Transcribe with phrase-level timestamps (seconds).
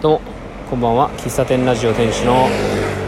[0.00, 0.20] どうも
[0.70, 1.10] こんばんは。
[1.18, 2.48] 喫茶店ラジオ店主の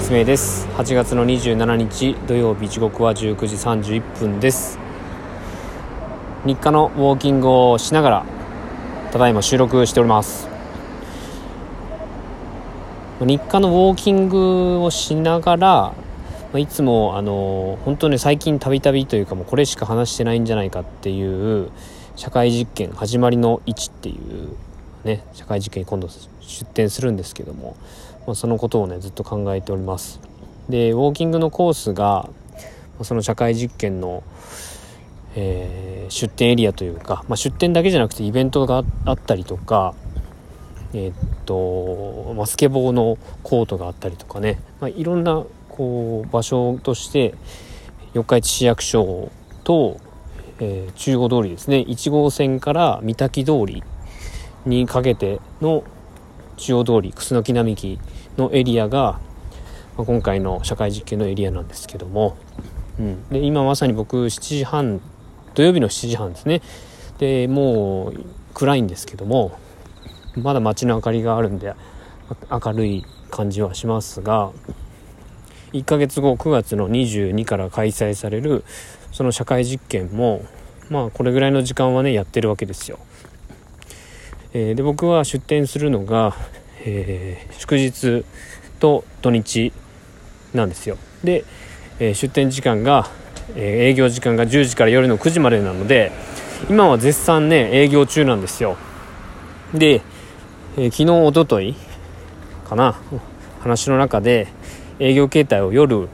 [0.00, 0.66] すめです。
[0.76, 4.78] 8月の27日土曜日時刻は19時31分です。
[6.44, 8.26] 日課のウォーキングをしながら
[9.12, 10.46] ただいま収録しております。
[13.18, 15.94] 日課のウォーキングをしながら
[16.54, 21.70] いつもあの本当に最近たびたびというかもうこれしか話してないんじゃないかっていう
[22.14, 24.54] 社会実験始まりの1っていう
[25.04, 26.08] ね社会実験に今度
[26.40, 27.76] 出展するんですけども、
[28.26, 30.20] まあ、そのことをねずっと考えております。
[30.68, 32.28] でウォーキングのコースが
[33.02, 34.22] その社会実験の、
[35.34, 39.94] えー、出店エリアというか、まあ、出店だけじゃなくてイベントがあったりとか
[40.94, 47.34] えー、っと、まあ、スケボーのコートがあったりとかね、まあ、いろんなこう場所として
[48.14, 49.30] 四日市市役所
[49.64, 50.00] と、
[50.60, 53.82] えー、中央通りですね1号線から三滝通り
[54.66, 55.84] にかけての
[56.56, 57.98] 中央通り楠木並木
[58.36, 59.20] のエリアが、
[59.96, 62.36] まあ、今回の社会実験のエリアなんですけども、
[62.98, 65.00] うん、で今まさに僕7時半
[65.54, 66.62] 土曜日の7時半ですね。
[67.18, 69.58] でもう暗いんですけども
[70.36, 71.74] まだ街の明かりがあるんで
[72.50, 74.50] 明るい感じはしますが
[75.72, 78.64] 1ヶ月後9月の22から開催される
[79.12, 80.44] その社会実験も
[80.90, 82.98] まあこれぐらいの時間はねやってるわけですよ。
[84.56, 86.36] えー、で僕は出店するのが、
[86.84, 88.24] えー、祝日
[88.78, 89.72] と土日
[90.54, 90.96] なんですよ。
[91.24, 91.44] で、
[91.98, 93.10] えー、出店時間が、
[93.56, 96.12] え営業時間が10時から夜の9時までなので
[96.70, 98.76] 今は絶賛ね営業中なんですよ。
[99.74, 100.02] で、
[100.78, 101.74] え昨日おととい
[102.64, 102.96] かな
[103.60, 104.46] 話の中で
[105.00, 106.08] 営業形態を夜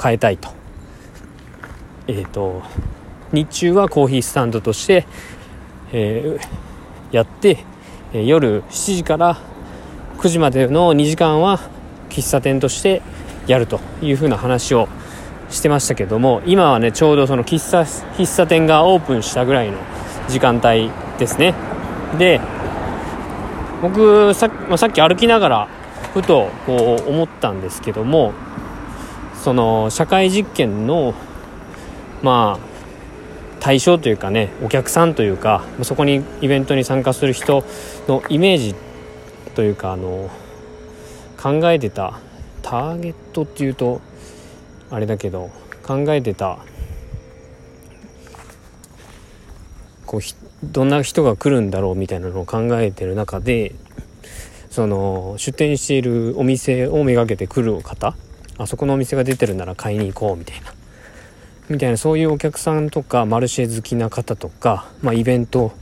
[0.00, 0.48] 変えたいと。
[2.06, 2.62] えっ、と、
[3.32, 5.06] 日中はコーヒースタンドとして、
[5.92, 7.64] えー、やって、
[8.12, 9.38] え夜7時から
[10.18, 11.60] 9時までの2時間は
[12.08, 13.02] 喫茶店として
[13.46, 14.88] やるというふうな話を
[15.48, 19.78] してましたけども今はねちょうどその喫茶喫茶店がオープンしたぐらいの
[20.28, 21.54] 時間帯ですね。
[22.18, 22.40] で
[23.82, 25.68] 僕さ,、まあ、さっき歩きながら
[26.12, 28.32] ふとこう思ったんですけども
[29.34, 31.14] その社会実験の
[32.22, 32.69] まあ
[33.60, 37.62] 対象というかねお客さんというかそこにイベントに参加する人
[38.08, 38.74] のイメージ
[39.54, 40.30] というかあの
[41.40, 42.18] 考えてた
[42.62, 44.00] ターゲットっていうと
[44.90, 45.50] あれだけど
[45.82, 46.58] 考えてた
[50.06, 50.20] こう
[50.64, 53.74] どんな人が来るんだろうみたいなのを考えてる中で
[54.70, 58.14] その出店しているお店をめがけて来る方
[58.58, 60.79] あそこのお店が出てるなら買いに行こうみたいな。
[61.70, 65.72] みたいなそういうお客さんとかマルシェ好きな方とか、まあ、イベント、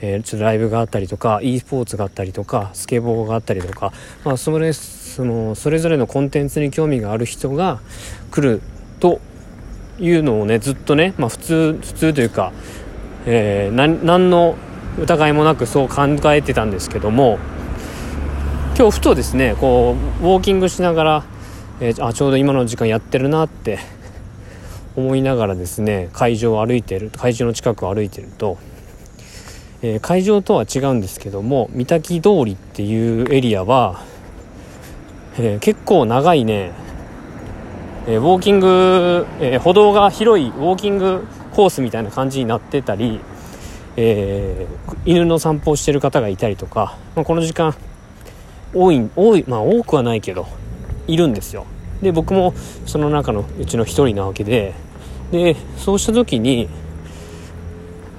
[0.00, 3.92] えー、ちょっとライブがあったりとか e スポーツがあったりとかスケボーがあったりとか、
[4.24, 7.80] まあ、それそのそれぞれのコンテンツに興味がある人が
[8.30, 8.62] 来る
[9.00, 9.20] と
[10.00, 12.52] いうのをねずっとね、まあ、普通普通というか、
[13.26, 14.56] えー、何の
[14.98, 17.38] 疑いもなくそう考えてたんですけども
[18.78, 21.24] 今日ふとですねこうウォーキングしながら、
[21.80, 23.78] えー、あちょうど今の時間やってるなって
[24.96, 28.58] 思いながらですね会場を歩いてる会場の近くを歩いてると、
[29.82, 34.02] えー、会場とは違うんですけども三滝通りっていうエリアは、
[35.38, 36.72] えー、結構長いね、
[38.06, 43.20] えー、ウォーキング、え歩道が広いウォーキングコースみたいな感じになってたり、
[43.96, 44.66] え
[45.04, 47.74] 犬の散歩をしてる方がいたりとか、まあ、この時間
[48.74, 50.48] 多い多いまあ多くはないけど
[51.06, 51.66] いるんですよ。
[52.02, 52.54] で僕も
[52.86, 54.74] その中のうちの一人なわけで
[55.30, 56.68] でそうした時に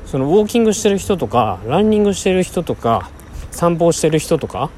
[0.05, 3.09] そのウォーキングしてる人とかランニングしてる人とか
[3.51, 4.69] 散歩してる人とか、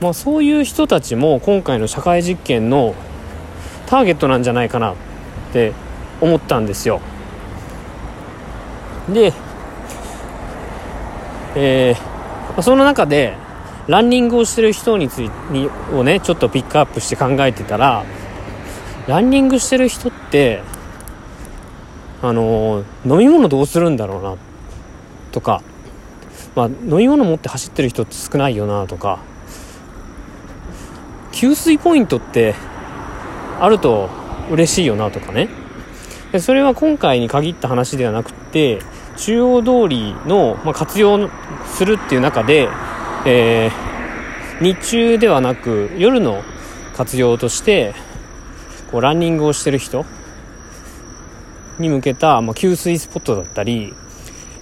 [0.00, 2.94] まあ、そういう人たちも今回の社会実験の
[3.86, 4.96] ターゲットなんじゃないかなっ
[5.52, 5.72] て
[6.20, 7.00] 思ったんですよ。
[9.08, 9.32] で、
[11.56, 13.36] えー、その中で
[13.88, 18.04] ランニングをしてる人についにをねちょっとピックアップして考えてたら
[19.06, 20.62] ランニングしてる人って
[22.22, 24.36] あの飲み物どうするんだろうな
[25.32, 25.62] とか。
[26.54, 29.20] まあ飲み物持って走ってる人って少ないよなとか。
[31.32, 32.54] 給水ポイントって
[33.58, 34.10] あると
[34.50, 35.48] 嬉しいよなとかね。
[36.30, 38.80] でそれは今回に限った話ではなくて
[39.16, 41.30] 中央通りの、まあ、活用
[41.66, 42.68] するっていう中で
[43.24, 46.42] えー、日中ではなく夜の
[46.96, 47.94] 活用として
[48.92, 50.04] こうランニングをしてる人
[51.78, 53.92] に向けた、まあ、給水スポットだったり、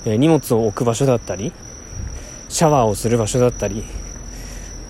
[0.06, 1.52] え、荷物を置く場所だったり
[2.48, 3.84] シャワーをする場所だったり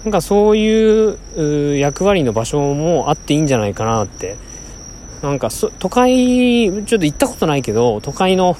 [0.05, 4.37] なんかそういう役割の場所もあっていいんじゃないかなって。
[5.23, 8.57] なんか都会、ちょっと行ったことないけど、都会の、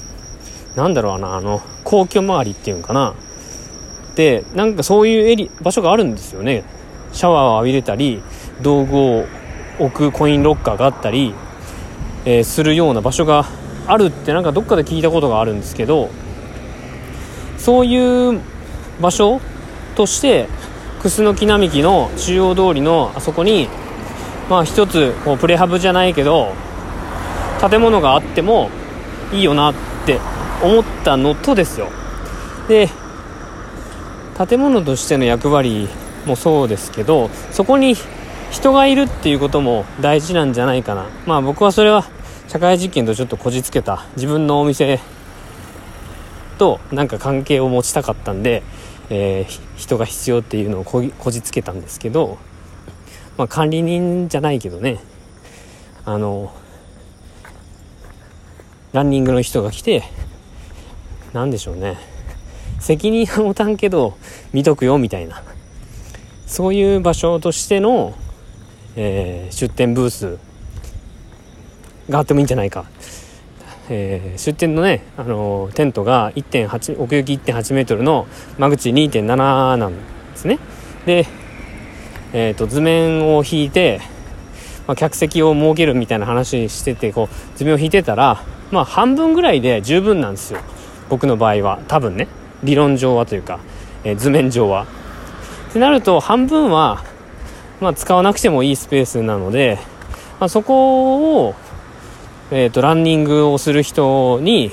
[0.75, 3.15] なんだろうな、あの、皇居周りっていうんかな。
[4.13, 6.63] で、なんかそういうエリ、場所があるんですよね。
[7.13, 8.21] シャワーを浴びれたり、
[8.61, 9.25] 道具を
[9.85, 11.33] 置くコインロッカーがあったり、
[12.25, 13.45] えー、するような場所が
[13.87, 16.09] あるってなんかどっかで聞いたことがあるんですけど、
[17.57, 18.39] そういう
[19.01, 19.41] 場所
[19.95, 20.47] として
[21.01, 23.67] 楠木並木の中央通りのあそこに
[24.49, 26.53] まあ一つこうプレハブじゃないけど
[27.59, 28.69] 建物があっても
[29.33, 29.73] いいよなっ
[30.05, 30.19] て
[30.63, 31.89] 思ったのとですよ。
[32.67, 32.89] で
[34.47, 35.87] 建物としての役割
[36.25, 37.95] もそうですけどそこに
[38.51, 41.07] 人がいるっていうことも大事なんじゃないかな。
[41.25, 42.05] まあ僕はそれは
[42.47, 44.05] 社会実験とちょっとこじつけた。
[44.15, 44.99] 自分のお店
[46.59, 48.61] となんか関係を持ちたかったんで
[49.13, 52.37] えー、人が必要っていうのをこじつけたんですけど、
[53.37, 54.99] まあ、管理人じゃないけどね。
[56.05, 56.55] あの
[58.93, 60.03] ランニングの人が来て
[61.33, 61.97] 何でしょうね。
[62.79, 64.17] 責任は持たんけど
[64.53, 65.43] 見とくよみたいな。
[66.47, 68.13] そういう場所としての、
[68.95, 70.37] えー、出店ブース
[72.09, 72.85] があってもいいんじゃないか。
[73.89, 78.27] えー、出店のね、あのー、テントが1.8奥行き1.8メートルの
[78.57, 79.97] 間口2.7なんで
[80.35, 80.59] すね。
[81.05, 81.27] で、
[82.33, 83.99] えーと、図面を引いて、
[84.87, 90.61] まあ、客席を設けるみたいな話しててこう図面を引いてたら、まあ、半分ぐらいで十分なんですよ。
[91.09, 91.79] 僕の場合は。
[91.87, 92.27] 多分ね。
[92.63, 93.59] 理論上はというか、
[94.03, 94.85] えー、図面上は。
[95.69, 97.03] ってなると半分は、
[97.81, 99.79] まあ、使わなくてもいいスペースなので、
[100.39, 101.55] まあ、そこを
[102.53, 104.71] えーと、ランニングをする人に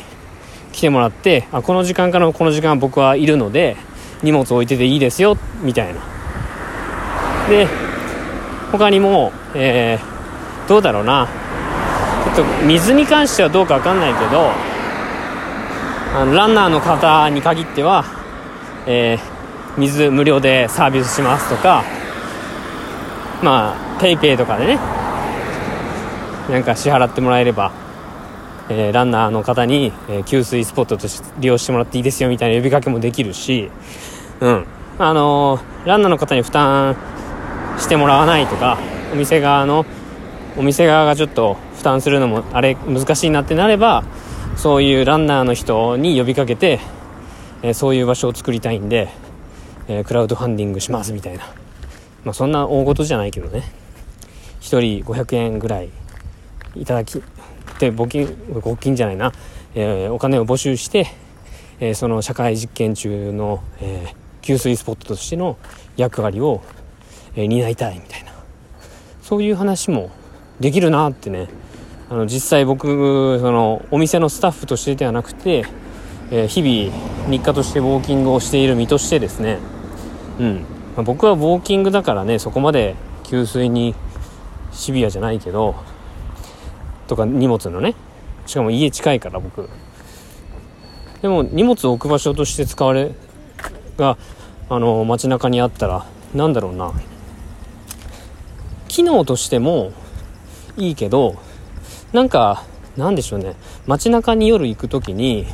[0.72, 3.76] 来てもらってあこの時間からこの時間僕はいるので
[4.24, 6.00] 荷物置いてていいですよみたいな。
[7.48, 7.68] で
[8.72, 11.28] 他にも、えー、どうだろうな。
[12.34, 14.50] ちょっと水に関してはどうか分かんないけど
[16.16, 18.04] あのランナーの方に限っては、
[18.86, 21.84] えー、水無料でサービスしますとか
[23.42, 24.78] まあ PayPay とかでね
[26.50, 27.72] なんか支払ってもらえれば、
[28.70, 33.70] えー、ランナーの方に、えー、給水スポットとして利用してもらっていいですよみたいな呼びかけもできるし、
[34.40, 34.66] うん。
[34.98, 36.96] あのー、ランナーの方に負担
[37.78, 38.78] してもらわないとか、
[39.12, 39.84] お店側の、
[40.56, 44.04] お店側がちょっと負担するのもあれ難しいなってなれば、
[44.56, 46.80] そういうランナーの人に呼びかけて、
[47.62, 49.08] えそういう場所を作りたいんで、
[49.86, 51.44] えクラウドファンディングしますみたいな。
[52.24, 53.62] まあそんな大事じゃないけどね。
[54.60, 55.90] 1人500円ぐらい
[56.74, 57.22] いただき
[57.78, 59.32] で募金募金じゃないな、
[59.74, 61.06] えー、お金を募集して、
[61.80, 65.56] えー、その社会実験中の、えー、給水スポットとしての
[65.96, 66.62] 役割を、
[67.34, 68.32] え担いたいみたいな。
[69.22, 70.10] そういう話も
[70.60, 71.48] できるなってね。
[72.10, 75.64] あの実際僕そのお店のスタッフとしてではなくて、
[76.30, 79.58] え日々日課としてウォーキングをしている身としてですね。
[80.40, 80.64] うん、
[80.98, 83.94] まあ、僕はウォーキングだからねそこまで給水に
[84.72, 85.76] シビアじゃないけど
[87.06, 87.94] とか荷物のね
[88.46, 89.68] しかも家近いから僕。
[91.22, 93.12] でも荷物を置く場所として使われ
[93.96, 94.18] が
[94.68, 96.04] あの街中にあったら
[96.34, 96.92] なんだろうな。
[98.88, 99.92] 機能としても
[100.76, 101.36] いいけど
[102.12, 102.64] なんか
[102.96, 103.54] なんでしょうね。
[103.86, 105.46] 街中に夜行く時に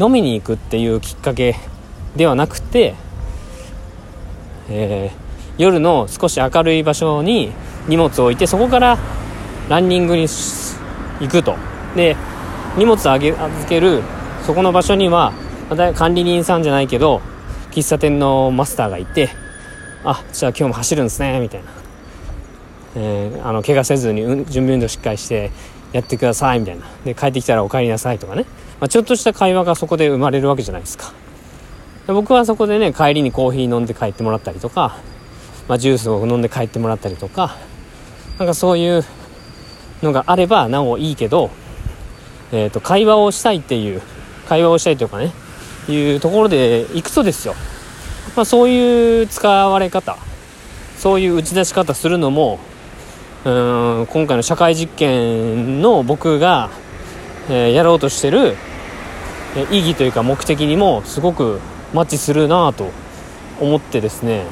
[0.00, 1.54] 飲みに行くっていうきっかけ
[2.16, 2.96] ではなくて、
[4.70, 7.52] えー、夜の少し明るい場所に
[7.88, 8.98] 荷物を置いてそこから
[9.68, 10.26] ランニングに
[11.20, 11.56] 行くと。
[11.96, 12.16] で
[12.76, 14.02] 荷物あげ預ける
[14.46, 15.32] そこの場所には
[15.94, 17.20] 管理人さんじゃないけど
[17.70, 19.30] 喫茶店のマスターがいて
[20.04, 21.70] あじゃあ今日も走るんですねみたいな、
[22.96, 25.50] えー、あの怪我せずに準備運動しっかりして
[25.92, 26.86] やってくださいみたいな。
[27.04, 28.44] で帰ってきたらお帰りなさいとかね、
[28.80, 31.12] まあ、ちょっとした会話がそこで生まれるわけじゃないですか。
[32.08, 34.96] で僕はそこでね帰りにコーヒー飲んで帰ってもらったりとか、
[35.68, 37.54] まあ、ジュースを飲んで帰ってもらったりとか
[38.38, 39.04] なんかそういう
[40.02, 41.50] のがあればなおいいけど、
[42.50, 44.00] えーと、会話をしたいっていう
[44.48, 45.32] 会話をしたいというかね
[45.86, 47.54] いうところで行くとですよ、
[48.34, 50.16] まあ、そういう使われ方
[50.96, 52.58] そういう打ち出し方するのも
[53.44, 56.70] うん今回の社会実験の僕が、
[57.50, 58.56] えー、やろうとしてる、
[59.56, 61.60] え、意義というか目的にもすごく
[61.94, 62.90] マッチするなと
[63.60, 64.44] 思ってですね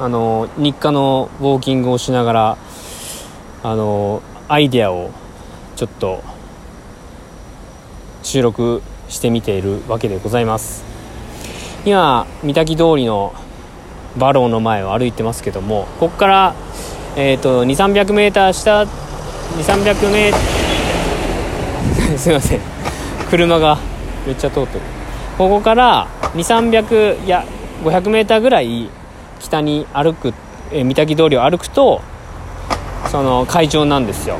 [0.00, 2.58] あの日課のウォーキングをしながら
[3.62, 5.10] あのアイデアを
[5.76, 6.22] ちょっと
[8.22, 10.84] 収録してみているわけでございます。
[11.84, 13.34] 今三滝通りの
[14.16, 16.54] バローの前を歩いてますけどもここから、
[17.16, 22.60] えーと、2300メーター下2300メーター すいません。
[23.28, 23.78] 車が
[24.26, 24.80] めっちゃ通ってる。
[25.38, 27.44] ここから2300いや
[27.82, 28.88] 500メーターぐらい
[29.40, 30.32] 北に歩く、
[30.72, 32.00] え、三滝通りを歩くと
[33.10, 34.36] その会場なんですよ。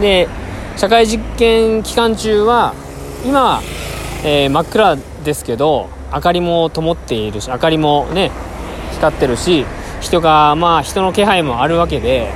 [0.00, 0.28] で
[0.76, 2.74] 社会実験期間中は
[3.24, 3.60] 今、
[4.24, 8.30] えー、真っ暗ですけど明かりも灯っているし明かりもね
[8.92, 9.66] 光ってるし
[10.00, 12.30] 人がまあ人の気配もあるわけで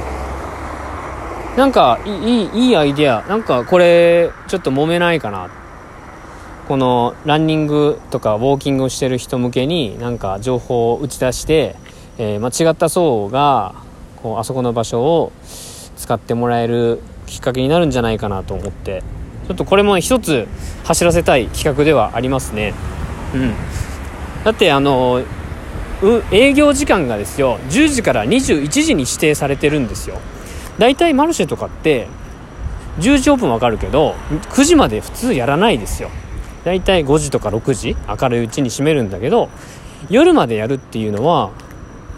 [1.56, 3.22] なんかいいいいアイデア。
[3.28, 5.61] なんかこれちょっと揉めないかなって。
[6.68, 11.76] このランニングとかウォーキングをしてる人向けになんか情報を打ち出して、
[12.18, 13.74] えー、間違った層が
[14.22, 15.32] こうあそこの場所を
[15.96, 19.02] 使ってもらえるきっかけになるんじゃないかなと思って
[19.48, 20.46] ちょっとこれも一つ
[20.84, 22.74] 走らせたい企画ではありますね。
[23.34, 23.54] うん。
[24.44, 25.22] だってあの
[26.30, 30.20] 営業時間がですよ10時から21時に指定されてるんですよ。
[30.78, 32.08] 大体マルシェとかって
[32.98, 34.14] 10時オープンわかるけど
[34.50, 36.10] 9時まで普通やらないですよ。
[36.64, 39.48] 大体5時とか6時明るいうちに閉めるんだけど
[40.08, 41.50] 夜までやるっていうのは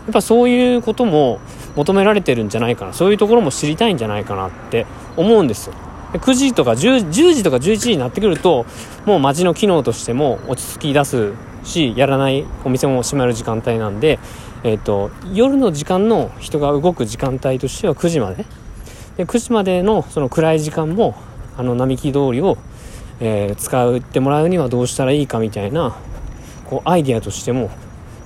[0.06, 1.40] やっぱそういうことも
[1.76, 2.92] 求められてるんじゃないかな。
[2.92, 4.86] そういうところも知りたいんじゃないかなって
[5.16, 5.74] 思うんですよ。
[6.12, 8.66] 9時とか 10, 10時とか11時になってくると
[9.04, 11.32] もう街の機能としても落ち着き出す
[11.64, 14.20] しやらないお店も閉まる時間帯なんで、
[14.62, 18.44] えーと、夜の時間の人が動く時間帯としては9時まで。
[19.16, 21.14] で9時までのその暗い時間も
[21.56, 22.58] あの並木通りを、
[23.20, 25.96] えー、使ってもらうにはどうしたらいいかみたいな
[26.64, 27.70] こうアイディアとしても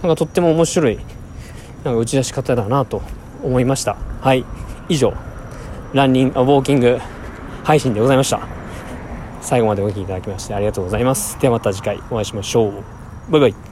[0.02, 0.96] なんかとっても面白い
[1.84, 3.02] なんか打ち出し方だなと
[3.42, 3.96] 思いました。
[4.20, 4.44] はい。
[4.88, 5.14] 以上
[5.92, 6.98] ランニングウォーキング
[7.64, 8.40] 配信でございました。
[9.40, 11.38] 最後までお聴きいただきましてありがとうございます。
[11.40, 12.72] ではまた次回お会いしましょう。
[13.30, 13.67] バイバイ。